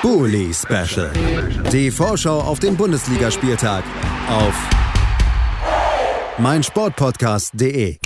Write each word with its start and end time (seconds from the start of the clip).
Bully 0.00 0.54
Special. 0.54 1.10
Die 1.72 1.90
Vorschau 1.90 2.40
auf 2.40 2.60
den 2.60 2.76
Bundesligaspieltag 2.76 3.82
auf 4.28 4.54
meinsportpodcast.de. 6.38 7.98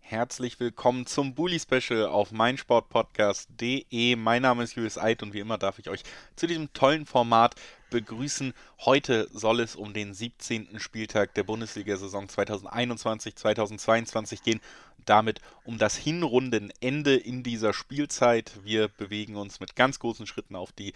Herzlich 0.00 0.58
willkommen 0.60 1.04
zum 1.04 1.34
Bully 1.34 1.60
Special 1.60 2.06
auf 2.06 2.32
meinsportpodcast.de. 2.32 4.16
Mein 4.16 4.40
Name 4.40 4.62
ist 4.62 4.74
Julius 4.74 4.96
Eid 4.96 5.22
und 5.22 5.34
wie 5.34 5.40
immer 5.40 5.58
darf 5.58 5.78
ich 5.78 5.90
euch 5.90 6.04
zu 6.36 6.46
diesem 6.46 6.72
tollen 6.72 7.04
Format 7.04 7.54
begrüßen. 7.92 8.52
Heute 8.80 9.28
soll 9.32 9.60
es 9.60 9.76
um 9.76 9.92
den 9.92 10.14
17. 10.14 10.80
Spieltag 10.80 11.34
der 11.34 11.44
Bundesliga-Saison 11.44 12.26
2021-2022 12.26 14.42
gehen. 14.42 14.60
Damit 15.04 15.40
um 15.64 15.78
das 15.78 15.96
Hinrundenende 15.96 17.14
in 17.14 17.44
dieser 17.44 17.72
Spielzeit. 17.72 18.58
Wir 18.64 18.88
bewegen 18.88 19.36
uns 19.36 19.60
mit 19.60 19.76
ganz 19.76 20.00
großen 20.00 20.26
Schritten 20.26 20.56
auf 20.56 20.72
die 20.72 20.92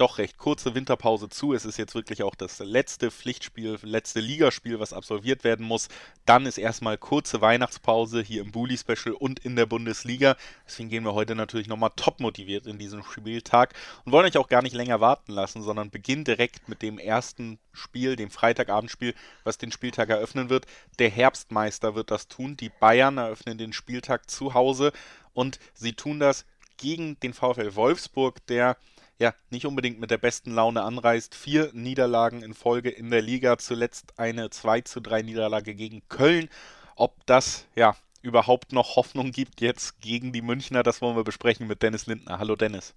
doch 0.00 0.18
recht 0.18 0.38
kurze 0.38 0.74
Winterpause 0.74 1.28
zu. 1.28 1.52
Es 1.52 1.64
ist 1.64 1.76
jetzt 1.76 1.94
wirklich 1.94 2.22
auch 2.22 2.34
das 2.34 2.58
letzte 2.58 3.10
Pflichtspiel, 3.10 3.78
letzte 3.82 4.20
Ligaspiel, 4.20 4.80
was 4.80 4.92
absolviert 4.92 5.44
werden 5.44 5.66
muss. 5.66 5.88
Dann 6.24 6.46
ist 6.46 6.58
erstmal 6.58 6.96
kurze 6.96 7.40
Weihnachtspause 7.40 8.22
hier 8.22 8.40
im 8.40 8.50
Bully 8.50 8.78
Special 8.78 9.14
und 9.14 9.40
in 9.40 9.56
der 9.56 9.66
Bundesliga. 9.66 10.36
Deswegen 10.66 10.88
gehen 10.88 11.04
wir 11.04 11.14
heute 11.14 11.34
natürlich 11.34 11.68
nochmal 11.68 11.90
top 11.96 12.20
motiviert 12.20 12.66
in 12.66 12.78
diesen 12.78 13.02
Spieltag 13.02 13.74
und 14.04 14.12
wollen 14.12 14.26
euch 14.26 14.38
auch 14.38 14.48
gar 14.48 14.62
nicht 14.62 14.74
länger 14.74 15.00
warten 15.00 15.32
lassen, 15.32 15.62
sondern 15.62 15.90
beginnen 15.90 16.24
direkt 16.24 16.68
mit 16.68 16.80
dem 16.80 16.98
ersten 16.98 17.58
Spiel, 17.72 18.16
dem 18.16 18.30
Freitagabendspiel, 18.30 19.14
was 19.44 19.58
den 19.58 19.70
Spieltag 19.70 20.08
eröffnen 20.08 20.48
wird. 20.48 20.66
Der 20.98 21.10
Herbstmeister 21.10 21.94
wird 21.94 22.10
das 22.10 22.28
tun. 22.28 22.56
Die 22.56 22.70
Bayern 22.70 23.18
eröffnen 23.18 23.58
den 23.58 23.72
Spieltag 23.74 24.30
zu 24.30 24.54
Hause 24.54 24.92
und 25.34 25.58
sie 25.74 25.92
tun 25.92 26.20
das 26.20 26.46
gegen 26.78 27.20
den 27.20 27.34
VfL 27.34 27.74
Wolfsburg, 27.74 28.44
der 28.46 28.76
ja, 29.20 29.34
nicht 29.50 29.66
unbedingt 29.66 30.00
mit 30.00 30.10
der 30.10 30.18
besten 30.18 30.52
Laune 30.52 30.82
anreist. 30.82 31.34
Vier 31.34 31.70
Niederlagen 31.74 32.42
in 32.42 32.54
Folge 32.54 32.88
in 32.88 33.10
der 33.10 33.20
Liga, 33.20 33.58
zuletzt 33.58 34.18
eine 34.18 34.48
2 34.48 34.80
zu 34.80 35.00
3 35.00 35.20
Niederlage 35.22 35.74
gegen 35.74 36.02
Köln. 36.08 36.48
Ob 36.96 37.14
das, 37.26 37.66
ja, 37.76 37.94
überhaupt 38.22 38.72
noch 38.72 38.96
Hoffnung 38.96 39.30
gibt 39.30 39.60
jetzt 39.60 40.00
gegen 40.00 40.32
die 40.32 40.40
Münchner, 40.40 40.82
das 40.82 41.02
wollen 41.02 41.16
wir 41.16 41.24
besprechen 41.24 41.66
mit 41.66 41.82
Dennis 41.82 42.06
Lindner. 42.06 42.38
Hallo 42.38 42.56
Dennis. 42.56 42.94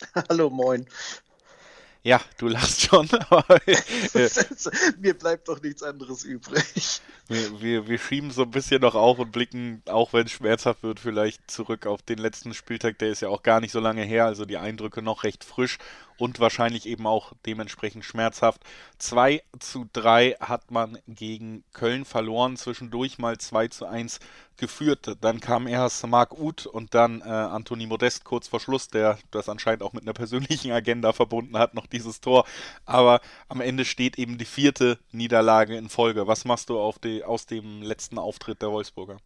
Hallo, 0.28 0.50
moin. 0.50 0.86
Ja, 2.02 2.20
du 2.38 2.48
lachst 2.48 2.82
schon. 2.82 3.06
Mir 5.00 5.14
bleibt 5.14 5.48
doch 5.48 5.60
nichts 5.60 5.82
anderes 5.82 6.24
übrig. 6.24 7.02
Wir, 7.28 7.60
wir, 7.60 7.88
wir 7.88 7.98
schieben 7.98 8.30
so 8.30 8.42
ein 8.42 8.50
bisschen 8.50 8.80
noch 8.80 8.94
auf 8.94 9.18
und 9.18 9.32
blicken, 9.32 9.82
auch 9.86 10.12
wenn 10.12 10.26
es 10.26 10.32
schmerzhaft 10.32 10.82
wird, 10.82 10.98
vielleicht 10.98 11.50
zurück 11.50 11.86
auf 11.86 12.00
den 12.02 12.18
letzten 12.18 12.54
Spieltag. 12.54 12.98
Der 12.98 13.10
ist 13.10 13.20
ja 13.20 13.28
auch 13.28 13.42
gar 13.42 13.60
nicht 13.60 13.72
so 13.72 13.80
lange 13.80 14.02
her, 14.02 14.24
also 14.24 14.46
die 14.46 14.56
Eindrücke 14.56 15.02
noch 15.02 15.24
recht 15.24 15.44
frisch 15.44 15.78
und 16.20 16.38
wahrscheinlich 16.38 16.84
eben 16.84 17.06
auch 17.06 17.32
dementsprechend 17.46 18.04
schmerzhaft. 18.04 18.62
2 18.98 19.42
zu 19.58 19.88
3 19.94 20.36
hat 20.38 20.70
man 20.70 20.98
gegen 21.08 21.64
Köln 21.72 22.04
verloren, 22.04 22.58
zwischendurch 22.58 23.18
mal 23.18 23.38
2 23.38 23.68
zu 23.68 23.86
1 23.86 24.20
geführt. 24.58 25.16
Dann 25.22 25.40
kam 25.40 25.66
erst 25.66 26.06
Marc 26.06 26.38
Uth 26.38 26.66
und 26.66 26.94
dann 26.94 27.22
äh, 27.22 27.24
Anthony 27.24 27.86
Modest 27.86 28.24
kurz 28.24 28.48
vor 28.48 28.60
Schluss, 28.60 28.88
der 28.88 29.18
das 29.30 29.48
anscheinend 29.48 29.82
auch 29.82 29.94
mit 29.94 30.02
einer 30.02 30.12
persönlichen 30.12 30.72
Agenda 30.72 31.14
verbunden 31.14 31.56
hat, 31.56 31.72
noch 31.72 31.86
dieses 31.86 32.20
Tor. 32.20 32.44
Aber 32.84 33.22
am 33.48 33.62
Ende 33.62 33.86
steht 33.86 34.18
eben 34.18 34.36
die 34.36 34.44
vierte 34.44 34.98
Niederlage 35.12 35.74
in 35.78 35.88
Folge. 35.88 36.26
Was 36.26 36.44
machst 36.44 36.68
du 36.68 36.92
die, 37.02 37.24
aus 37.24 37.46
dem 37.46 37.80
letzten 37.80 38.18
Auftritt 38.18 38.60
der 38.60 38.70
Wolfsburger? 38.70 39.16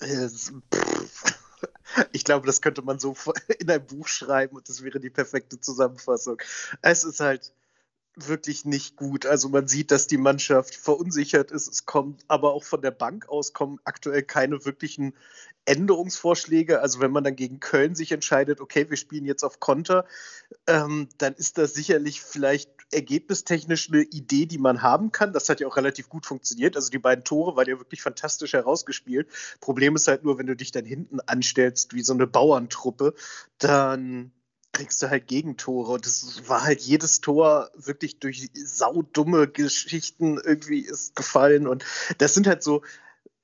Pff 0.00 1.43
ich 2.12 2.24
glaube, 2.24 2.46
das 2.46 2.60
könnte 2.60 2.82
man 2.82 2.98
so 2.98 3.16
in 3.58 3.70
ein 3.70 3.84
Buch 3.84 4.08
schreiben 4.08 4.56
und 4.56 4.68
das 4.68 4.82
wäre 4.82 5.00
die 5.00 5.10
perfekte 5.10 5.60
Zusammenfassung. 5.60 6.40
Es 6.82 7.04
ist 7.04 7.20
halt 7.20 7.52
wirklich 8.16 8.64
nicht 8.64 8.96
gut. 8.96 9.26
Also 9.26 9.48
man 9.48 9.66
sieht, 9.66 9.90
dass 9.90 10.06
die 10.06 10.18
Mannschaft 10.18 10.74
verunsichert 10.74 11.50
ist. 11.50 11.68
Es 11.68 11.84
kommt 11.84 12.24
aber 12.28 12.52
auch 12.52 12.64
von 12.64 12.80
der 12.80 12.92
Bank 12.92 13.28
aus 13.28 13.52
kommen 13.52 13.80
aktuell 13.84 14.22
keine 14.22 14.64
wirklichen 14.64 15.14
Änderungsvorschläge. 15.64 16.80
Also 16.80 17.00
wenn 17.00 17.10
man 17.10 17.24
dann 17.24 17.36
gegen 17.36 17.60
Köln 17.60 17.94
sich 17.94 18.12
entscheidet, 18.12 18.60
okay, 18.60 18.88
wir 18.88 18.96
spielen 18.96 19.24
jetzt 19.24 19.42
auf 19.42 19.60
Konter, 19.60 20.06
ähm, 20.66 21.08
dann 21.18 21.34
ist 21.34 21.58
das 21.58 21.74
sicherlich 21.74 22.20
vielleicht 22.20 22.70
ergebnistechnisch 22.94 23.90
eine 23.90 24.02
Idee, 24.02 24.46
die 24.46 24.58
man 24.58 24.82
haben 24.82 25.12
kann. 25.12 25.32
Das 25.32 25.48
hat 25.48 25.60
ja 25.60 25.66
auch 25.66 25.76
relativ 25.76 26.08
gut 26.08 26.26
funktioniert. 26.26 26.76
Also 26.76 26.90
die 26.90 26.98
beiden 26.98 27.24
Tore 27.24 27.56
waren 27.56 27.68
ja 27.68 27.78
wirklich 27.78 28.02
fantastisch 28.02 28.52
herausgespielt. 28.52 29.28
Problem 29.60 29.96
ist 29.96 30.08
halt 30.08 30.24
nur, 30.24 30.38
wenn 30.38 30.46
du 30.46 30.56
dich 30.56 30.70
dann 30.70 30.84
hinten 30.84 31.20
anstellst 31.20 31.94
wie 31.94 32.02
so 32.02 32.14
eine 32.14 32.26
Bauerntruppe, 32.26 33.14
dann 33.58 34.32
kriegst 34.72 35.02
du 35.02 35.10
halt 35.10 35.26
Gegentore. 35.26 35.92
Und 35.92 36.06
es 36.06 36.48
war 36.48 36.64
halt 36.64 36.80
jedes 36.80 37.20
Tor 37.20 37.70
wirklich 37.74 38.18
durch 38.18 38.50
saudumme 38.54 39.48
Geschichten 39.48 40.38
irgendwie 40.42 40.80
ist 40.80 41.16
gefallen. 41.16 41.66
Und 41.66 41.84
das 42.18 42.34
sind 42.34 42.46
halt 42.46 42.62
so, 42.62 42.82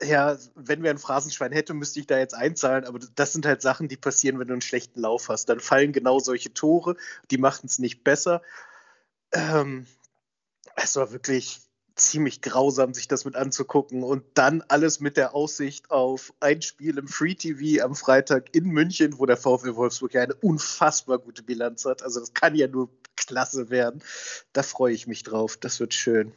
ja, 0.03 0.39
wenn 0.55 0.83
wir 0.83 0.91
ein 0.91 0.99
Phrasenschwein 0.99 1.53
hätten, 1.53 1.77
müsste 1.77 2.01
ich 2.01 2.07
da 2.07 2.19
jetzt 2.19 2.35
einzahlen, 2.35 2.85
aber 2.85 2.99
das 3.15 3.33
sind 3.33 3.45
halt 3.45 3.61
Sachen, 3.63 3.89
die 3.89 3.97
passieren, 3.97 4.39
wenn 4.39 4.49
du 4.49 4.55
einen 4.55 4.63
schlechten 4.63 5.01
Lauf 5.01 5.29
hast. 5.29 5.49
Dann 5.49 5.61
fallen 5.61 5.93
genau 5.93 6.19
solche 6.19 6.55
Tore, 6.55 6.97
die 7.31 7.39
machen 7.39 7.67
es 7.67 7.79
nicht 7.79 8.03
besser. 8.03 8.43
Ähm, 9.33 9.87
es 10.77 10.97
war 10.97 11.13
wirklich 11.13 11.61
ziemlich 12.01 12.41
grausam, 12.41 12.95
sich 12.95 13.09
das 13.09 13.25
mit 13.25 13.37
anzugucken. 13.37 14.03
Und 14.03 14.25
dann 14.35 14.63
alles 14.69 15.01
mit 15.01 15.17
der 15.17 15.35
Aussicht 15.35 15.91
auf 15.91 16.33
ein 16.41 16.63
Spiel 16.63 16.99
im 16.99 17.09
Free 17.09 17.35
TV 17.35 17.85
am 17.85 17.95
Freitag 17.95 18.55
in 18.55 18.67
München, 18.67 19.19
wo 19.19 19.27
der 19.27 19.37
VfL 19.37 19.77
Wolfsburg 19.77 20.15
ja 20.15 20.23
eine 20.23 20.35
unfassbar 20.35 21.19
gute 21.19 21.43
Bilanz 21.43 21.85
hat. 21.85 22.03
Also 22.03 22.21
das 22.21 22.35
kann 22.35 22.55
ja 22.55 22.67
nur 22.67 22.91
klasse 23.17 23.71
werden. 23.71 24.03
Da 24.53 24.63
freue 24.63 24.95
ich 24.95 25.07
mich 25.07 25.23
drauf. 25.23 25.57
Das 25.57 25.81
wird 25.81 25.95
schön. 25.95 26.33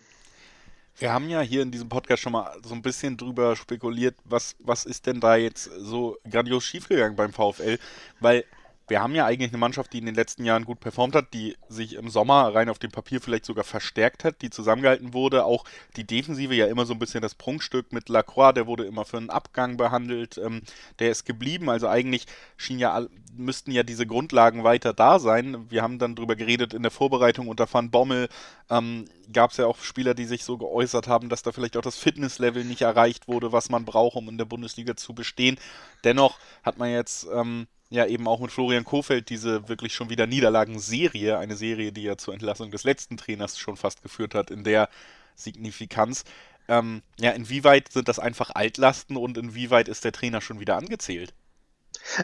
Wir 0.98 1.12
haben 1.12 1.28
ja 1.28 1.42
hier 1.42 1.64
in 1.64 1.72
diesem 1.72 1.90
Podcast 1.90 2.22
schon 2.22 2.34
mal 2.34 2.56
so 2.64 2.76
ein 2.76 2.84
bisschen 2.84 3.18
drüber 3.18 3.56
spekuliert, 3.56 4.16
was, 4.26 4.56
was 4.60 4.86
ist 4.86 5.08
denn 5.08 5.20
da 5.20 5.36
jetzt 5.36 5.72
so 5.78 6.18
grandios 6.30 6.66
schiefgegangen 6.66 7.16
beim 7.16 7.34
VfL, 7.34 7.80
weil 8.20 8.46
wir 8.88 9.02
haben 9.02 9.16
ja 9.16 9.26
eigentlich 9.26 9.52
eine 9.52 9.58
Mannschaft, 9.58 9.94
die 9.94 10.00
in 10.00 10.06
den 10.06 10.16
letzten 10.16 10.44
Jahren 10.44 10.66
gut 10.66 10.80
performt 10.80 11.16
hat, 11.16 11.34
die 11.34 11.56
sich 11.70 11.96
im 11.96 12.10
Sommer 12.10 12.54
rein 12.54 12.70
auf 12.70 12.80
dem 12.80 12.92
Papier 12.92 13.22
vielleicht 13.22 13.46
sogar 13.46 13.64
verstärkt 13.64 14.24
hat, 14.24 14.42
die 14.42 14.50
zusammengehalten 14.50 15.14
wurde. 15.14 15.46
Auch 15.46 15.64
die 15.96 16.06
Defensive 16.06 16.54
ja 16.54 16.68
immer 16.68 16.86
so 16.86 16.94
ein 16.94 17.00
bisschen 17.00 17.22
das 17.22 17.36
Prunkstück 17.36 17.94
mit 17.94 18.10
Lacroix, 18.10 18.54
der 18.54 18.68
wurde 18.68 18.86
immer 18.86 19.06
für 19.06 19.18
einen 19.18 19.30
Abgang 19.30 19.78
behandelt, 19.78 20.38
ähm, 20.38 20.62
der 21.00 21.12
ist 21.12 21.26
geblieben. 21.26 21.70
Also 21.70 21.88
eigentlich 21.88 22.26
schien 22.58 22.78
ja, 22.78 23.08
müssten 23.36 23.72
ja 23.72 23.84
diese 23.84 24.06
Grundlagen 24.06 24.64
weiter 24.64 24.94
da 24.94 25.18
sein. 25.20 25.70
Wir 25.70 25.82
haben 25.82 25.98
dann 25.98 26.16
darüber 26.16 26.36
geredet 26.36 26.74
in 26.74 26.82
der 26.82 26.92
Vorbereitung 26.92 27.48
unter 27.48 27.72
Van 27.72 27.90
Bommel. 27.90 28.28
Ähm, 28.70 29.06
Gab 29.32 29.52
es 29.52 29.58
ja 29.58 29.66
auch 29.66 29.80
Spieler, 29.80 30.14
die 30.14 30.26
sich 30.26 30.44
so 30.44 30.58
geäußert 30.58 31.08
haben, 31.08 31.30
dass 31.30 31.44
da 31.44 31.54
vielleicht 31.54 31.78
auch 31.78 31.82
das 31.82 31.96
Fitnesslevel 31.98 32.66
nicht 32.66 32.82
erreicht 32.82 33.30
wurde, 33.30 33.54
was 33.54 33.70
man 33.70 33.86
braucht, 33.86 34.18
um 34.18 34.28
in 34.28 34.38
der 34.38 34.46
Bundesliga 34.46 34.98
zu 34.98 35.16
bestehen. 35.16 35.58
Dennoch 36.04 36.38
hat 36.62 36.78
man 36.78 36.92
jetzt 36.92 37.26
ähm, 37.34 37.68
ja 37.94 38.06
eben 38.08 38.28
auch 38.28 38.40
mit 38.40 38.52
Florian 38.52 38.84
Kofeld 38.84 39.30
diese 39.30 39.70
wirklich 39.70 39.94
schon 39.94 40.10
wieder 40.10 40.26
Niederlagenserie, 40.26 41.38
eine 41.38 41.56
Serie, 41.56 41.92
die 41.92 42.04
ja 42.04 42.18
zur 42.18 42.34
Entlassung 42.34 42.72
des 42.72 42.84
letzten 42.84 43.18
Trainers 43.18 43.58
schon 43.58 43.78
fast 43.78 44.02
geführt 44.02 44.34
hat, 44.34 44.50
in 44.52 44.64
der 44.64 44.90
Signifikanz. 45.36 46.24
Ähm, 46.68 47.02
ja, 47.20 47.32
inwieweit 47.32 47.92
sind 47.92 48.08
das 48.08 48.20
einfach 48.20 48.52
Altlasten 48.56 49.18
und 49.18 49.38
inwieweit 49.38 49.88
ist 49.88 50.06
der 50.06 50.12
Trainer 50.12 50.42
schon 50.42 50.60
wieder 50.60 50.76
angezählt? 50.78 51.34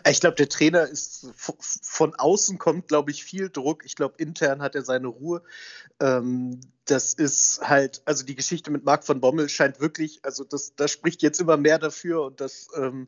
Ich 0.10 0.20
glaube, 0.20 0.36
der 0.36 0.50
Trainer 0.50 0.88
ist 0.88 1.28
von 1.36 2.16
außen 2.16 2.58
kommt, 2.58 2.88
glaube 2.88 3.12
ich, 3.12 3.24
viel 3.24 3.50
Druck. 3.50 3.86
Ich 3.86 3.96
glaube, 3.96 4.16
intern 4.18 4.62
hat 4.62 4.76
er 4.76 4.84
seine 4.84 5.08
Ruhe. 5.08 5.44
Ähm, 6.00 6.60
das 6.86 7.14
ist 7.14 7.62
halt, 7.62 8.02
also 8.06 8.26
die 8.26 8.36
Geschichte 8.36 8.72
mit 8.72 8.84
Marc 8.84 9.06
von 9.06 9.22
Bommel 9.22 9.48
scheint 9.48 9.80
wirklich, 9.80 10.20
also 10.24 10.44
das, 10.44 10.76
das 10.76 10.92
spricht 10.92 11.22
jetzt 11.22 11.40
immer 11.40 11.58
mehr 11.58 11.78
dafür 11.78 12.24
und 12.24 12.42
das 12.42 12.68
ähm, 12.76 13.08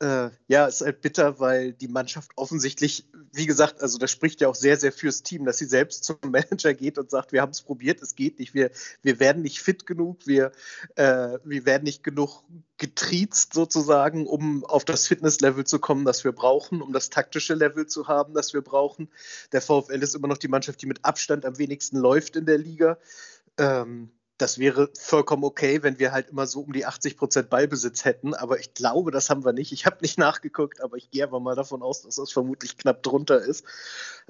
äh, 0.00 0.28
ja, 0.46 0.66
ist 0.66 0.82
halt 0.82 1.00
bitter, 1.00 1.40
weil 1.40 1.72
die 1.72 1.88
Mannschaft 1.88 2.30
offensichtlich, 2.36 3.08
wie 3.32 3.46
gesagt, 3.46 3.80
also 3.80 3.98
das 3.98 4.10
spricht 4.10 4.42
ja 4.42 4.48
auch 4.48 4.54
sehr, 4.54 4.76
sehr 4.76 4.92
fürs 4.92 5.22
Team, 5.22 5.46
dass 5.46 5.58
sie 5.58 5.64
selbst 5.64 6.04
zum 6.04 6.18
Manager 6.26 6.74
geht 6.74 6.98
und 6.98 7.10
sagt, 7.10 7.32
wir 7.32 7.40
haben 7.40 7.52
es 7.52 7.62
probiert, 7.62 8.02
es 8.02 8.14
geht 8.14 8.38
nicht, 8.38 8.52
wir, 8.52 8.70
wir 9.02 9.20
werden 9.20 9.42
nicht 9.42 9.60
fit 9.60 9.86
genug, 9.86 10.26
wir, 10.26 10.52
äh, 10.96 11.38
wir 11.44 11.64
werden 11.64 11.84
nicht 11.84 12.04
genug 12.04 12.42
getriezt 12.76 13.54
sozusagen, 13.54 14.26
um 14.26 14.64
auf 14.66 14.84
das 14.84 15.06
Fitnesslevel 15.06 15.64
zu 15.64 15.78
kommen, 15.78 16.04
das 16.04 16.24
wir 16.24 16.32
brauchen, 16.32 16.82
um 16.82 16.92
das 16.92 17.08
taktische 17.08 17.54
Level 17.54 17.86
zu 17.86 18.06
haben, 18.06 18.34
das 18.34 18.52
wir 18.52 18.62
brauchen. 18.62 19.08
Der 19.52 19.62
VfL 19.62 20.02
ist 20.02 20.14
immer 20.14 20.28
noch 20.28 20.38
die 20.38 20.48
Mannschaft, 20.48 20.82
die 20.82 20.86
mit 20.86 21.04
Abstand 21.04 21.46
am 21.46 21.56
wenigsten 21.56 21.96
läuft 21.96 22.36
in 22.36 22.44
der 22.44 22.58
Liga. 22.58 22.98
Ähm, 23.56 24.10
das 24.38 24.58
wäre 24.58 24.90
vollkommen 24.98 25.44
okay, 25.44 25.82
wenn 25.82 25.98
wir 25.98 26.12
halt 26.12 26.28
immer 26.28 26.46
so 26.46 26.60
um 26.60 26.72
die 26.72 26.84
80 26.84 27.16
Prozent 27.16 27.50
Ballbesitz 27.50 28.04
hätten. 28.04 28.34
Aber 28.34 28.58
ich 28.58 28.74
glaube, 28.74 29.10
das 29.10 29.30
haben 29.30 29.44
wir 29.44 29.52
nicht. 29.52 29.72
Ich 29.72 29.86
habe 29.86 29.98
nicht 30.02 30.18
nachgeguckt, 30.18 30.80
aber 30.82 30.96
ich 30.96 31.10
gehe 31.10 31.24
aber 31.24 31.40
mal 31.40 31.54
davon 31.54 31.82
aus, 31.82 32.02
dass 32.02 32.16
das 32.16 32.32
vermutlich 32.32 32.76
knapp 32.76 33.02
drunter 33.02 33.40
ist. 33.40 33.64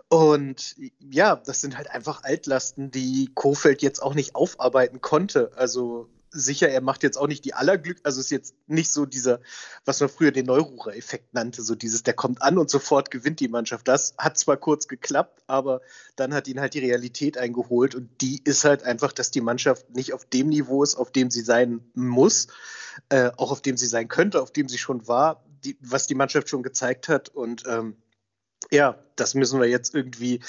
Und 0.09 0.77
ja, 1.01 1.37
das 1.37 1.61
sind 1.61 1.77
halt 1.77 1.91
einfach 1.91 2.23
Altlasten, 2.23 2.91
die 2.91 3.31
Kofeld 3.35 3.83
jetzt 3.83 4.03
auch 4.03 4.15
nicht 4.15 4.35
aufarbeiten 4.35 5.01
konnte. 5.01 5.51
Also 5.57 6.09
sicher, 6.37 6.69
er 6.69 6.81
macht 6.81 7.03
jetzt 7.03 7.17
auch 7.17 7.27
nicht 7.27 7.45
die 7.45 7.55
allerglück, 7.55 7.99
also 8.03 8.21
ist 8.21 8.31
jetzt 8.31 8.55
nicht 8.67 8.93
so 8.93 9.07
dieser, 9.07 9.41
was 9.85 10.01
man 10.01 10.09
früher 10.09 10.31
den 10.31 10.47
Neururer-Effekt 10.47 11.35
nannte, 11.35 11.63
so 11.63 11.75
dieses, 11.75 12.03
der 12.03 12.15
kommt 12.15 12.43
an 12.43 12.59
und 12.59 12.71
sofort 12.71 13.11
gewinnt 13.11 13.41
die 13.41 13.49
Mannschaft. 13.49 13.89
Das 13.89 14.15
hat 14.19 14.39
zwar 14.39 14.57
kurz 14.57 14.89
geklappt, 14.89 15.43
aber 15.47 15.81
dann 16.17 16.35
hat 16.35 16.49
ihn 16.49 16.61
halt 16.61 16.75
die 16.75 16.81
Realität 16.81 17.39
eingeholt 17.39 17.95
und 17.95 18.21
die 18.21 18.43
ist 18.45 18.65
halt 18.65 18.83
einfach, 18.83 19.13
dass 19.13 19.31
die 19.31 19.41
Mannschaft 19.41 19.91
nicht 19.91 20.13
auf 20.13 20.25
dem 20.25 20.49
Niveau 20.49 20.83
ist, 20.83 20.95
auf 20.95 21.11
dem 21.11 21.31
sie 21.31 21.43
sein 21.43 21.81
muss, 21.95 22.49
äh, 23.09 23.31
auch 23.37 23.51
auf 23.51 23.63
dem 23.63 23.77
sie 23.77 23.87
sein 23.87 24.09
könnte, 24.09 24.43
auf 24.43 24.53
dem 24.53 24.69
sie 24.69 24.79
schon 24.79 25.09
war, 25.09 25.45
die, 25.65 25.77
was 25.81 26.07
die 26.07 26.15
Mannschaft 26.15 26.49
schon 26.49 26.63
gezeigt 26.63 27.09
hat 27.09 27.29
und 27.29 27.65
ähm, 27.67 27.97
ja, 28.71 28.99
das 29.17 29.35
müssen 29.35 29.61
wir 29.61 29.69
jetzt 29.69 29.95
irgendwie. 29.95 30.41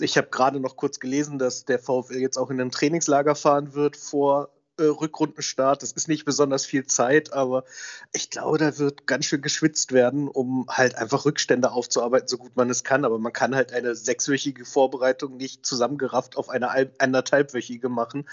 Ich 0.00 0.16
habe 0.18 0.28
gerade 0.28 0.60
noch 0.60 0.76
kurz 0.76 1.00
gelesen, 1.00 1.38
dass 1.38 1.64
der 1.64 1.78
VfL 1.78 2.18
jetzt 2.18 2.36
auch 2.36 2.50
in 2.50 2.60
ein 2.60 2.70
Trainingslager 2.70 3.34
fahren 3.34 3.74
wird 3.74 3.96
vor 3.96 4.50
äh, 4.78 4.84
Rückrundenstart. 4.84 5.82
Das 5.82 5.92
ist 5.92 6.08
nicht 6.08 6.24
besonders 6.24 6.64
viel 6.64 6.86
Zeit, 6.86 7.32
aber 7.32 7.64
ich 8.12 8.30
glaube, 8.30 8.58
da 8.58 8.78
wird 8.78 9.06
ganz 9.06 9.26
schön 9.26 9.42
geschwitzt 9.42 9.92
werden, 9.92 10.28
um 10.28 10.66
halt 10.68 10.94
einfach 10.96 11.24
Rückstände 11.24 11.72
aufzuarbeiten, 11.72 12.28
so 12.28 12.38
gut 12.38 12.56
man 12.56 12.70
es 12.70 12.84
kann. 12.84 13.04
Aber 13.04 13.18
man 13.18 13.32
kann 13.32 13.54
halt 13.54 13.72
eine 13.72 13.94
sechswöchige 13.94 14.64
Vorbereitung 14.64 15.36
nicht 15.36 15.64
zusammengerafft 15.66 16.36
auf 16.36 16.48
eine 16.48 16.70
anderthalbwöchige 16.98 17.88
machen 17.88 18.28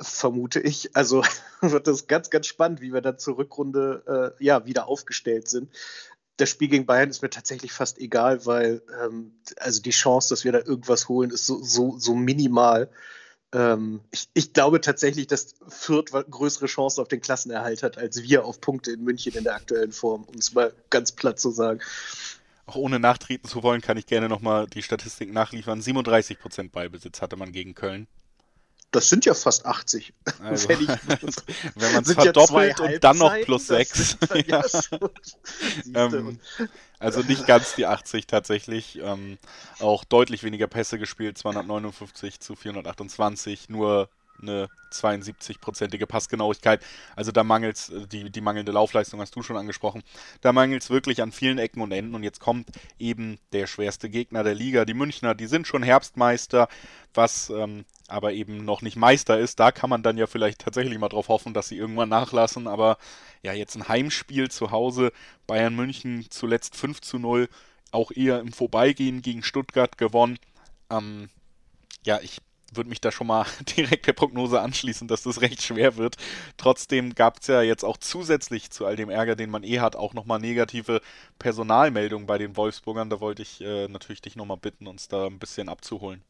vermute 0.00 0.60
ich. 0.60 0.94
Also 0.94 1.24
wird 1.60 1.88
das 1.88 2.06
ganz, 2.06 2.30
ganz 2.30 2.46
spannend, 2.46 2.80
wie 2.80 2.92
wir 2.92 3.00
dann 3.00 3.18
zur 3.18 3.36
Rückrunde 3.36 4.34
äh, 4.38 4.44
ja, 4.44 4.64
wieder 4.64 4.86
aufgestellt 4.86 5.48
sind 5.48 5.72
das 6.38 6.48
Spiel 6.50 6.68
gegen 6.68 6.86
Bayern 6.86 7.10
ist 7.10 7.20
mir 7.20 7.30
tatsächlich 7.30 7.72
fast 7.72 7.98
egal, 7.98 8.46
weil 8.46 8.80
ähm, 9.02 9.32
also 9.58 9.82
die 9.82 9.90
Chance, 9.90 10.30
dass 10.30 10.44
wir 10.44 10.52
da 10.52 10.58
irgendwas 10.58 11.08
holen, 11.08 11.30
ist 11.30 11.44
so, 11.44 11.62
so, 11.62 11.98
so 11.98 12.14
minimal. 12.14 12.88
Ähm, 13.52 14.00
ich, 14.10 14.28
ich, 14.34 14.52
glaube 14.52 14.80
tatsächlich, 14.80 15.26
dass 15.26 15.54
Fürth 15.68 16.10
größere 16.12 16.66
Chancen 16.66 17.00
auf 17.00 17.08
den 17.08 17.20
Klassenerhalt 17.20 17.82
hat, 17.82 17.96
als 17.96 18.22
wir 18.22 18.44
auf 18.44 18.60
Punkte 18.60 18.92
in 18.92 19.02
München 19.02 19.34
in 19.34 19.44
der 19.44 19.54
aktuellen 19.54 19.92
Form, 19.92 20.24
um 20.24 20.34
es 20.34 20.52
mal 20.52 20.72
ganz 20.90 21.12
platt 21.12 21.40
zu 21.40 21.50
sagen. 21.50 21.80
Auch 22.66 22.76
ohne 22.76 23.00
nachtreten 23.00 23.48
zu 23.48 23.62
wollen, 23.62 23.80
kann 23.80 23.96
ich 23.96 24.06
gerne 24.06 24.28
nochmal 24.28 24.66
die 24.66 24.82
Statistik 24.82 25.32
nachliefern. 25.32 25.80
37% 25.80 26.70
Ballbesitz 26.70 27.22
hatte 27.22 27.36
man 27.36 27.52
gegen 27.52 27.74
Köln. 27.74 28.06
Das 28.90 29.08
sind 29.08 29.26
ja 29.26 29.34
fast 29.34 29.66
80. 29.66 30.14
Also, 30.42 30.68
wenn, 30.68 30.88
wenn 31.74 31.92
man 31.92 32.02
es 32.02 32.12
verdoppelt 32.12 32.78
ja 32.78 32.84
und 32.84 33.04
dann 33.04 33.18
noch 33.18 33.34
plus 33.42 33.66
6. 33.66 34.16
ja. 34.46 34.62
ähm, 35.94 36.40
also 36.98 37.22
nicht 37.22 37.46
ganz 37.46 37.74
die 37.74 37.86
80 37.86 38.26
tatsächlich. 38.26 38.98
Ähm, 39.02 39.38
auch 39.78 40.04
deutlich 40.04 40.42
weniger 40.42 40.66
Pässe 40.66 40.98
gespielt, 40.98 41.38
259 41.38 42.40
zu 42.40 42.56
428. 42.56 43.68
Nur 43.68 44.08
eine 44.40 44.68
72-prozentige 44.92 46.06
Passgenauigkeit. 46.06 46.82
Also 47.16 47.32
da 47.32 47.44
mangelt 47.44 47.90
äh, 47.90 48.06
die, 48.06 48.30
die 48.30 48.40
mangelnde 48.40 48.72
Laufleistung 48.72 49.20
hast 49.20 49.34
du 49.36 49.42
schon 49.42 49.56
angesprochen. 49.56 50.02
Da 50.40 50.52
mangelt 50.52 50.82
es 50.82 50.90
wirklich 50.90 51.22
an 51.22 51.32
vielen 51.32 51.58
Ecken 51.58 51.82
und 51.82 51.92
Enden. 51.92 52.14
Und 52.14 52.22
jetzt 52.22 52.40
kommt 52.40 52.68
eben 52.98 53.38
der 53.52 53.66
schwerste 53.66 54.08
Gegner 54.08 54.44
der 54.44 54.54
Liga. 54.54 54.84
Die 54.84 54.94
Münchner, 54.94 55.34
die 55.34 55.46
sind 55.46 55.66
schon 55.66 55.82
Herbstmeister, 55.82 56.68
was 57.14 57.50
ähm, 57.50 57.84
aber 58.08 58.32
eben 58.32 58.64
noch 58.64 58.82
nicht 58.82 58.96
Meister 58.96 59.38
ist. 59.38 59.60
Da 59.60 59.70
kann 59.70 59.90
man 59.90 60.02
dann 60.02 60.18
ja 60.18 60.26
vielleicht 60.26 60.60
tatsächlich 60.60 60.98
mal 60.98 61.08
drauf 61.08 61.28
hoffen, 61.28 61.54
dass 61.54 61.68
sie 61.68 61.76
irgendwann 61.76 62.08
nachlassen. 62.08 62.66
Aber 62.66 62.98
ja, 63.42 63.52
jetzt 63.52 63.76
ein 63.76 63.88
Heimspiel 63.88 64.50
zu 64.50 64.70
Hause. 64.70 65.12
Bayern 65.46 65.76
München 65.76 66.26
zuletzt 66.30 66.76
5 66.76 67.00
zu 67.00 67.18
0. 67.18 67.48
Auch 67.92 68.10
eher 68.10 68.40
im 68.40 68.52
Vorbeigehen 68.52 69.22
gegen 69.22 69.42
Stuttgart 69.42 69.98
gewonnen. 69.98 70.38
Ähm, 70.90 71.28
ja, 72.04 72.20
ich 72.22 72.38
würde 72.72 72.90
mich 72.90 73.00
da 73.00 73.10
schon 73.12 73.26
mal 73.26 73.46
direkt 73.76 74.06
der 74.06 74.12
Prognose 74.12 74.60
anschließen, 74.60 75.08
dass 75.08 75.22
das 75.22 75.40
recht 75.40 75.62
schwer 75.62 75.96
wird. 75.96 76.16
Trotzdem 76.56 77.14
gab 77.14 77.40
es 77.40 77.46
ja 77.46 77.62
jetzt 77.62 77.84
auch 77.84 77.96
zusätzlich 77.96 78.70
zu 78.70 78.86
all 78.86 78.96
dem 78.96 79.10
Ärger, 79.10 79.36
den 79.36 79.50
man 79.50 79.64
eh 79.64 79.80
hat, 79.80 79.96
auch 79.96 80.14
nochmal 80.14 80.38
negative 80.38 81.00
Personalmeldungen 81.38 82.26
bei 82.26 82.38
den 82.38 82.56
Wolfsburgern. 82.56 83.10
Da 83.10 83.20
wollte 83.20 83.42
ich 83.42 83.60
äh, 83.60 83.88
natürlich 83.88 84.22
dich 84.22 84.36
nochmal 84.36 84.58
bitten, 84.58 84.86
uns 84.86 85.08
da 85.08 85.26
ein 85.26 85.38
bisschen 85.38 85.68
abzuholen. 85.68 86.22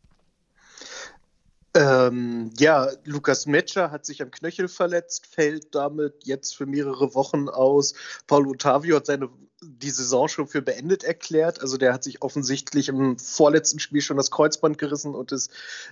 Ähm, 1.79 2.51
ja, 2.59 2.89
Lukas 3.05 3.47
Metscher 3.47 3.93
hat 3.93 4.05
sich 4.05 4.21
am 4.21 4.33
Knöchel 4.33 4.67
verletzt, 4.67 5.29
fällt 5.29 5.77
damit 5.77 6.25
jetzt 6.25 6.57
für 6.57 6.67
mehrere 6.67 7.15
Wochen 7.15 7.49
aus. 7.49 7.95
Paul 8.27 8.49
Ottavio 8.49 8.97
hat 8.97 9.07
seine 9.07 9.29
die 9.61 9.91
Saison 9.91 10.29
schon 10.29 10.47
für 10.47 10.63
beendet 10.63 11.03
erklärt. 11.03 11.61
Also 11.61 11.79
der 11.79 11.93
hat 11.93 12.05
sich 12.05 12.23
offensichtlich 12.23 12.89
im 12.89 13.19
vorletzten 13.19 13.81
Spiel 13.81 14.01
schon 14.01 14.17
das 14.17 14.31
Kreuzband 14.31 14.79
gerissen 14.79 15.15
und 15.15 15.33
ist 15.33 15.51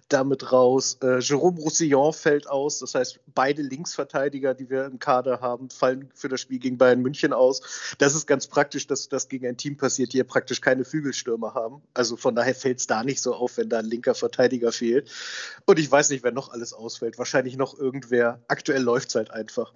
damit 0.08 0.52
raus. 0.52 0.98
Äh, 1.02 1.18
Jerome 1.18 1.60
Roussillon 1.60 2.12
fällt 2.12 2.48
aus. 2.48 2.78
Das 2.78 2.94
heißt, 2.94 3.20
beide 3.34 3.62
Linksverteidiger, 3.62 4.54
die 4.54 4.70
wir 4.70 4.84
im 4.84 5.00
Kader 5.00 5.40
haben, 5.40 5.68
fallen 5.70 6.10
für 6.14 6.28
das 6.28 6.40
Spiel 6.40 6.60
gegen 6.60 6.78
Bayern 6.78 7.02
München 7.02 7.32
aus. 7.32 7.96
Das 7.98 8.14
ist 8.14 8.26
ganz 8.26 8.46
praktisch, 8.46 8.86
dass 8.86 9.08
das 9.08 9.28
gegen 9.28 9.46
ein 9.46 9.56
Team 9.56 9.76
passiert, 9.76 10.12
die 10.12 10.18
ja 10.18 10.24
praktisch 10.24 10.60
keine 10.60 10.84
Flügelstürmer 10.84 11.54
haben. 11.54 11.82
Also 11.92 12.16
von 12.16 12.36
daher 12.36 12.54
fällt 12.54 12.78
es 12.78 12.86
da 12.86 13.02
nicht 13.02 13.20
so 13.20 13.34
auf, 13.34 13.56
wenn 13.56 13.68
da 13.68 13.80
ein 13.80 13.84
linker 13.86 14.14
Verteidiger 14.14 14.70
fehlt. 14.70 15.10
Und 15.64 15.80
ich 15.80 15.90
weiß 15.90 16.10
nicht, 16.10 16.22
wer 16.22 16.32
noch 16.32 16.50
alles 16.50 16.72
ausfällt. 16.72 17.18
Wahrscheinlich 17.18 17.56
noch 17.56 17.76
irgendwer. 17.76 18.40
Aktuell 18.46 18.82
läuft 18.82 19.08
es 19.08 19.16
halt 19.16 19.32
einfach. 19.32 19.72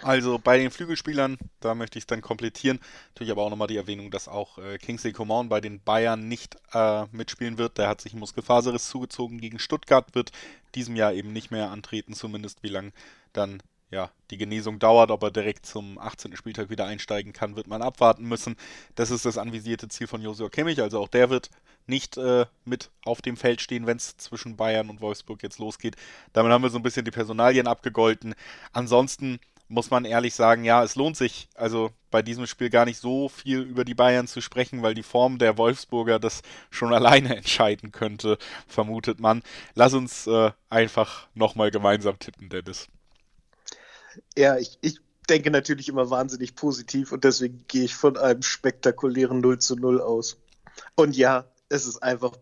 Also 0.00 0.38
bei 0.38 0.58
den 0.58 0.70
Flügelspielern, 0.70 1.36
da 1.60 1.74
möchte 1.74 1.98
ich 1.98 2.04
es 2.04 2.06
dann 2.06 2.22
komplettieren. 2.22 2.80
Natürlich 3.08 3.30
aber 3.30 3.42
auch 3.42 3.50
nochmal 3.50 3.68
die 3.68 3.76
Erwähnung, 3.76 4.10
dass 4.10 4.26
auch 4.26 4.58
äh, 4.58 4.78
Kingsley 4.78 5.12
Coman 5.12 5.48
bei 5.48 5.60
den 5.60 5.80
Bayern 5.80 6.28
nicht 6.28 6.56
äh, 6.72 7.04
mitspielen 7.12 7.58
wird. 7.58 7.78
Der 7.78 7.88
hat 7.88 8.00
sich 8.00 8.14
Muskelfaserriss 8.14 8.88
zugezogen 8.88 9.38
gegen 9.38 9.58
Stuttgart, 9.58 10.14
wird 10.14 10.32
diesem 10.74 10.96
Jahr 10.96 11.12
eben 11.12 11.32
nicht 11.32 11.50
mehr 11.50 11.70
antreten, 11.70 12.14
zumindest 12.14 12.62
wie 12.62 12.68
lange 12.68 12.92
dann 13.34 13.62
ja, 13.92 14.10
die 14.30 14.38
Genesung 14.38 14.78
dauert, 14.78 15.10
ob 15.10 15.22
er 15.22 15.30
direkt 15.30 15.66
zum 15.66 15.98
18. 15.98 16.34
Spieltag 16.34 16.70
wieder 16.70 16.86
einsteigen 16.86 17.34
kann, 17.34 17.56
wird 17.56 17.66
man 17.66 17.82
abwarten 17.82 18.24
müssen. 18.24 18.56
Das 18.94 19.10
ist 19.10 19.26
das 19.26 19.36
anvisierte 19.36 19.88
Ziel 19.88 20.06
von 20.06 20.22
Josua 20.22 20.48
Kimmich, 20.48 20.80
also 20.80 20.98
auch 20.98 21.08
der 21.08 21.28
wird 21.28 21.50
nicht 21.86 22.16
äh, 22.16 22.46
mit 22.64 22.90
auf 23.04 23.20
dem 23.20 23.36
Feld 23.36 23.60
stehen, 23.60 23.86
wenn 23.86 23.98
es 23.98 24.16
zwischen 24.16 24.56
Bayern 24.56 24.88
und 24.88 25.02
Wolfsburg 25.02 25.42
jetzt 25.42 25.58
losgeht. 25.58 25.96
Damit 26.32 26.50
haben 26.52 26.62
wir 26.62 26.70
so 26.70 26.78
ein 26.78 26.82
bisschen 26.82 27.04
die 27.04 27.10
Personalien 27.10 27.66
abgegolten. 27.66 28.34
Ansonsten 28.72 29.40
muss 29.72 29.90
man 29.90 30.04
ehrlich 30.04 30.34
sagen, 30.34 30.64
ja, 30.64 30.84
es 30.84 30.96
lohnt 30.96 31.16
sich 31.16 31.48
also 31.54 31.90
bei 32.10 32.20
diesem 32.20 32.46
Spiel 32.46 32.68
gar 32.68 32.84
nicht 32.84 32.98
so 32.98 33.30
viel 33.30 33.62
über 33.62 33.84
die 33.84 33.94
Bayern 33.94 34.28
zu 34.28 34.42
sprechen, 34.42 34.82
weil 34.82 34.92
die 34.94 35.02
Form 35.02 35.38
der 35.38 35.56
Wolfsburger 35.56 36.18
das 36.18 36.42
schon 36.70 36.92
alleine 36.94 37.34
entscheiden 37.34 37.90
könnte, 37.90 38.36
vermutet 38.68 39.18
man. 39.18 39.42
Lass 39.74 39.94
uns 39.94 40.26
äh, 40.26 40.50
einfach 40.68 41.26
nochmal 41.34 41.70
gemeinsam 41.70 42.18
tippen, 42.18 42.50
Dennis. 42.50 42.88
Ja, 44.36 44.58
ich, 44.58 44.78
ich 44.82 45.00
denke 45.30 45.50
natürlich 45.50 45.88
immer 45.88 46.10
wahnsinnig 46.10 46.54
positiv 46.54 47.10
und 47.12 47.24
deswegen 47.24 47.64
gehe 47.66 47.84
ich 47.84 47.94
von 47.94 48.18
einem 48.18 48.42
spektakulären 48.42 49.40
0 49.40 49.58
zu 49.58 49.76
0 49.76 50.02
aus. 50.02 50.36
Und 50.96 51.16
ja, 51.16 51.46
es 51.70 51.86
ist 51.86 52.02
einfach 52.02 52.32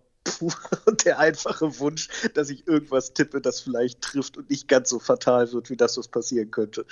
und 0.41 0.57
der 1.05 1.19
einfache 1.19 1.79
Wunsch, 1.79 2.09
dass 2.35 2.51
ich 2.51 2.67
irgendwas 2.67 3.13
tippe, 3.13 3.41
das 3.41 3.61
vielleicht 3.61 4.01
trifft 4.01 4.37
und 4.37 4.51
nicht 4.51 4.69
ganz 4.69 4.91
so 4.91 4.99
fatal 4.99 5.53
wird, 5.53 5.71
wie 5.71 5.77
das, 5.77 5.97
was 5.97 6.09
passieren 6.09 6.51
könnte. 6.51 6.87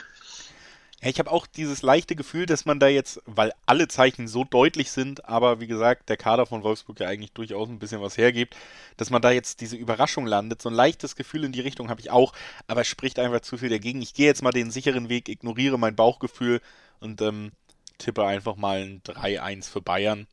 Ja, 1.01 1.11
ich 1.11 1.21
habe 1.21 1.31
auch 1.31 1.47
dieses 1.47 1.83
leichte 1.83 2.17
Gefühl, 2.17 2.47
dass 2.47 2.65
man 2.65 2.81
da 2.81 2.89
jetzt, 2.89 3.23
weil 3.25 3.53
alle 3.67 3.87
Zeichen 3.87 4.27
so 4.27 4.43
deutlich 4.43 4.91
sind, 4.91 5.25
aber 5.27 5.61
wie 5.61 5.69
gesagt, 5.69 6.09
der 6.09 6.17
Kader 6.17 6.45
von 6.45 6.65
Wolfsburg 6.65 6.99
ja 6.99 7.07
eigentlich 7.07 7.31
durchaus 7.33 7.69
ein 7.69 7.79
bisschen 7.79 8.01
was 8.01 8.19
hergibt, 8.19 8.57
dass 8.97 9.11
man 9.11 9.23
da 9.23 9.31
jetzt 9.31 9.61
diese 9.61 9.77
Überraschung 9.77 10.27
landet. 10.27 10.61
So 10.61 10.71
ein 10.71 10.75
leichtes 10.75 11.15
Gefühl 11.15 11.45
in 11.45 11.53
die 11.53 11.61
Richtung 11.61 11.89
habe 11.89 12.01
ich 12.01 12.11
auch, 12.11 12.33
aber 12.67 12.81
es 12.81 12.89
spricht 12.89 13.21
einfach 13.21 13.43
zu 13.43 13.59
viel 13.59 13.69
dagegen. 13.69 14.03
Ich 14.03 14.13
gehe 14.13 14.27
jetzt 14.27 14.43
mal 14.43 14.51
den 14.51 14.73
sicheren 14.73 15.09
Weg, 15.09 15.29
ignoriere 15.29 15.79
mein 15.79 15.95
Bauchgefühl 15.95 16.61
und 16.99 17.23
ähm, 17.23 17.53
tippe 17.99 18.25
einfach 18.25 18.57
mal 18.57 18.81
ein 18.81 19.03
3-1 19.03 19.71
für 19.71 19.81
Bayern 19.81 20.27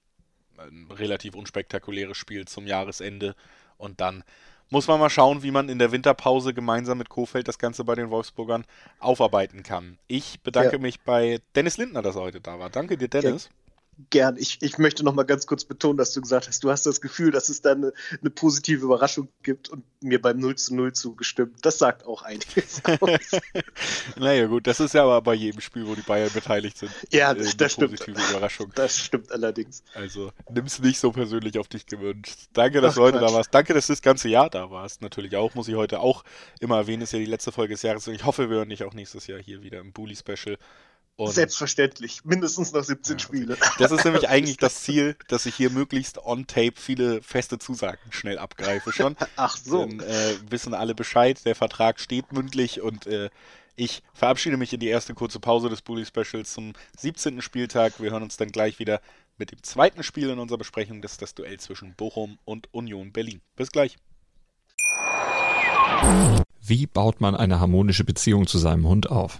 ein 0.58 0.88
relativ 0.92 1.36
unspektakuläres 1.36 2.18
Spiel 2.18 2.46
zum 2.46 2.68
Jahresende. 2.68 3.36
Und 3.78 4.02
dann 4.02 4.24
muss 4.70 4.88
man 4.88 5.00
mal 5.00 5.10
schauen, 5.10 5.44
wie 5.44 5.52
man 5.52 5.70
in 5.70 5.80
der 5.80 5.92
Winterpause 5.92 6.54
gemeinsam 6.54 6.98
mit 6.98 7.10
Kofeld 7.10 7.48
das 7.48 7.60
Ganze 7.60 7.84
bei 7.84 7.96
den 7.96 8.10
Wolfsburgern 8.10 8.66
aufarbeiten 9.00 9.64
kann. 9.64 9.98
Ich 10.08 10.42
bedanke 10.42 10.74
ja. 10.74 10.82
mich 10.82 11.02
bei 11.02 11.40
Dennis 11.56 11.78
Lindner, 11.78 12.02
dass 12.02 12.16
er 12.16 12.24
heute 12.24 12.42
da 12.42 12.60
war. 12.60 12.70
Danke 12.70 12.98
dir, 12.98 13.08
Dennis. 13.08 13.46
Ja 13.46 13.65
gern. 14.10 14.38
Ich, 14.38 14.62
ich 14.62 14.78
möchte 14.78 15.04
noch 15.04 15.14
mal 15.14 15.24
ganz 15.24 15.46
kurz 15.48 15.66
betonen, 15.66 15.98
dass 15.98 16.14
du 16.14 16.22
gesagt 16.22 16.48
hast, 16.48 16.64
du 16.64 16.72
hast 16.72 16.86
das 16.86 17.02
Gefühl, 17.02 17.32
dass 17.32 17.50
es 17.50 17.62
da 17.62 17.72
eine, 17.72 17.94
eine 18.20 18.30
positive 18.30 18.86
Überraschung 18.86 19.30
gibt 19.44 19.70
und 19.70 19.84
mir 20.02 20.22
beim 20.22 20.40
0 20.40 20.56
zu 20.56 20.76
0 20.76 20.94
zugestimmt. 20.94 21.58
Das 21.64 21.78
sagt 21.78 22.06
auch 22.06 22.22
einiges 22.22 22.82
aus. 22.86 23.42
naja 24.18 24.48
gut, 24.48 24.68
das 24.68 24.80
ist 24.80 24.94
ja 24.94 25.04
aber 25.04 25.22
bei 25.22 25.34
jedem 25.34 25.62
Spiel, 25.62 25.88
wo 25.88 25.96
die 25.96 26.02
Bayern 26.02 26.32
beteiligt 26.34 26.78
sind. 26.78 26.92
Ja, 27.12 27.34
das, 27.34 27.54
äh, 27.54 27.58
das 27.58 27.74
stimmt. 27.74 28.08
Überraschung. 28.08 28.72
Das 28.76 28.98
stimmt 28.98 29.32
allerdings. 29.32 29.84
Also 29.94 30.32
nimm 30.50 30.66
es 30.66 30.80
nicht 30.80 31.00
so 31.00 31.12
persönlich 31.12 31.58
auf 31.58 31.68
dich 31.68 31.86
gewünscht. 31.86 32.38
Danke, 32.54 32.82
dass 32.82 32.94
Ach, 32.94 32.96
du 32.96 33.02
heute 33.02 33.20
Quatsch. 33.20 33.30
da 33.30 33.36
warst. 33.36 33.54
Danke, 33.54 33.74
dass 33.74 33.88
du 33.88 33.94
das 33.94 34.02
ganze 34.02 34.30
Jahr 34.30 34.50
da 34.50 34.70
warst. 34.72 35.02
Natürlich 35.02 35.36
auch, 35.36 35.56
muss 35.56 35.68
ich 35.68 35.76
heute 35.76 36.00
auch 36.00 36.24
immer 36.60 36.78
erwähnen, 36.78 37.04
ist 37.04 37.14
ja 37.14 37.20
die 37.20 37.26
letzte 37.26 37.52
Folge 37.52 37.74
des 37.74 37.82
Jahres 37.82 38.08
und 38.08 38.14
ich 38.14 38.26
hoffe, 38.26 38.50
wir 38.50 38.58
hören 38.58 38.70
dich 38.70 38.84
auch 38.84 38.94
nächstes 38.94 39.28
Jahr 39.28 39.40
hier 39.40 39.64
wieder 39.64 39.80
im 39.80 39.92
Bully-Special 39.92 40.58
Und 41.18 41.32
Selbstverständlich, 41.32 42.26
mindestens 42.26 42.74
noch 42.74 42.84
17 42.84 43.14
ja, 43.14 43.20
Spiele. 43.20 43.58
Das 43.80 43.92
ist 43.92 44.04
nämlich 44.04 44.28
eigentlich 44.30 44.58
das 44.58 44.84
Ziel, 44.84 45.16
dass 45.30 45.46
ich 45.46 45.56
hier 45.56 45.70
möglichst 45.70 46.18
on 46.18 46.46
tape 46.46 46.74
viele 46.76 47.22
feste 47.22 47.58
Zusagen 47.58 48.12
schnell 48.12 48.38
abgreife 48.38 48.92
schon. 48.92 49.16
Ach 49.38 49.56
so. 49.56 49.86
Dann 49.86 50.02
äh, 50.02 50.36
wissen 50.50 50.74
alle 50.74 50.94
Bescheid, 50.94 51.46
der 51.46 51.56
Vertrag 51.56 52.02
steht 52.02 52.34
mündlich 52.34 52.82
und 52.82 53.08
äh, 53.08 53.30
ich 53.78 54.04
verabschiede 54.14 54.58
mich 54.58 54.74
in 54.74 54.82
die 54.82 54.88
erste 54.88 55.14
kurze 55.14 55.40
Pause 55.40 55.70
des 55.70 55.82
Bully 55.82 56.06
Specials 56.06 56.54
zum 56.54 56.74
17. 56.98 57.42
Spieltag. 57.42 58.02
Wir 58.02 58.12
hören 58.12 58.24
uns 58.24 58.36
dann 58.36 58.50
gleich 58.50 58.80
wieder 58.80 59.00
mit 59.38 59.52
dem 59.52 59.64
zweiten 59.64 60.04
Spiel 60.04 60.30
in 60.30 60.40
unserer 60.40 60.58
Besprechung. 60.58 61.02
Das 61.02 61.14
ist 61.14 61.22
das 61.22 61.34
Duell 61.34 61.60
zwischen 61.60 61.94
Bochum 61.96 62.40
und 62.44 62.74
Union 62.74 63.14
Berlin. 63.14 63.42
Bis 63.56 63.72
gleich. 63.72 63.98
Wie 66.62 66.88
baut 66.88 67.22
man 67.22 67.36
eine 67.36 67.60
harmonische 67.60 68.04
Beziehung 68.04 68.48
zu 68.48 68.58
seinem 68.58 68.88
Hund 68.88 69.10
auf? 69.10 69.40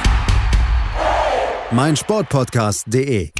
meinsportpodcast.de 1.71 3.31